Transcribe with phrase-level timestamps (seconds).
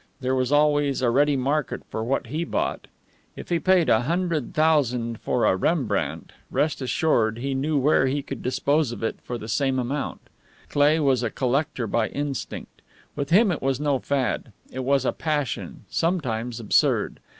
[0.19, 2.87] There was always a ready market for what he bought.
[3.35, 8.23] If he paid a hundred thousand for a Rembrandt, rest assured he knew where he
[8.23, 10.21] could dispose of it for the same amount.
[10.69, 12.81] Cleigh was a collector by instinct.
[13.15, 17.19] With him it was no fad; it was a passion, sometimes absurd.